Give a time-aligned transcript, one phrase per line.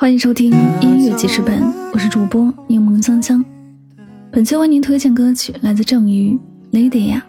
[0.00, 1.60] 欢迎收听音乐记事本，
[1.92, 3.44] 我是主播柠檬香香。
[4.30, 6.34] 本期为您推荐歌曲来自郑宇
[6.70, 7.20] 《雷迪亚》。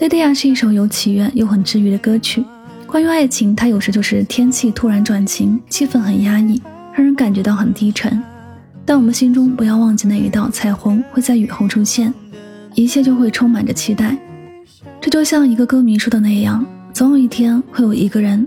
[0.00, 2.44] 雷迪亚是一首有祈愿又很治愈的歌曲。
[2.84, 6.60] 关于爱情，它有时就是天气突然转晴，气氛很压抑，
[6.92, 8.20] 让人感觉到很低沉。
[8.84, 12.12] 但我们心中不要忘记那一道彩虹会在雨后出现，
[12.74, 14.18] 一切就会充满着期待。
[15.00, 18.44] 这就像一个歌迷说的那样，总有一天会有一个人。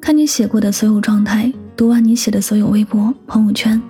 [0.00, 3.80] 看你写过的所有状态，读完你写的所有微博、朋友圈，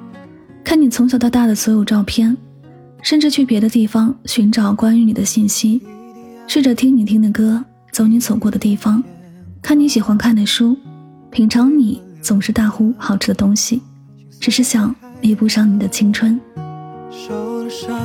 [0.63, 2.37] 看你从小到大的所有照片，
[3.01, 5.81] 甚至去别的地方寻找关于你的信息，
[6.47, 9.03] 试着听你听的歌，走你走过的地方，
[9.63, 10.77] 看你喜欢看的书，
[11.31, 13.81] 品尝你总是大呼好吃的东西，
[14.39, 16.39] 只是想弥补上你的青春。
[17.11, 17.99] 受了伤，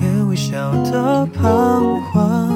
[0.00, 2.46] 也微笑的彷徨。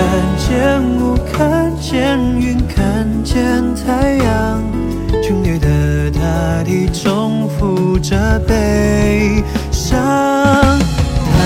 [0.00, 3.36] 看见雾，看见云，看见
[3.74, 4.62] 太阳，
[5.22, 8.16] 皲裂的大地重复着
[8.48, 10.00] 悲伤。
[10.00, 11.36] 他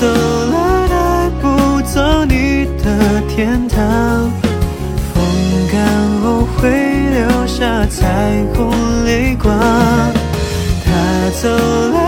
[0.00, 3.78] 走了，带不走你的天堂。
[5.14, 5.22] 风
[5.70, 5.78] 干
[6.20, 8.72] 后会留下彩虹
[9.04, 9.56] 泪光。
[10.84, 10.88] 他
[11.40, 11.99] 走了，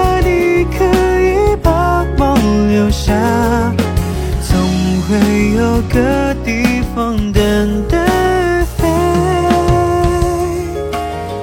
[5.12, 8.88] 会有个地方等待飞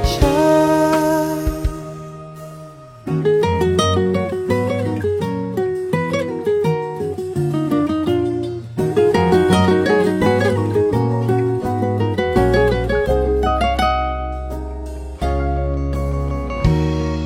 [0.04, 0.28] 翔。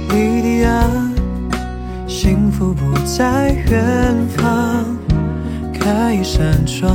[0.09, 0.83] 莉迪亚，
[2.05, 4.72] 幸福不在远方。
[5.83, 6.89] 开一扇窗，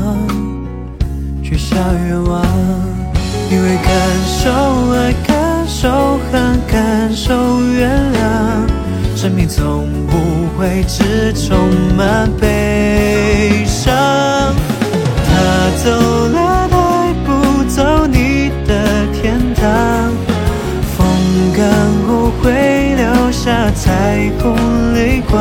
[1.42, 2.42] 许下愿望。
[3.50, 3.92] 因为感
[4.26, 4.50] 受
[4.92, 8.16] 爱，感受恨，感受原谅，
[9.14, 10.16] 生命总不
[10.56, 11.58] 会只充
[11.98, 13.94] 满悲伤。
[15.26, 15.30] 他
[15.84, 15.90] 走
[16.28, 20.10] 了，带不走你的天堂。
[20.96, 21.06] 风
[21.54, 21.62] 干
[22.06, 25.38] 后会留下彩虹泪光。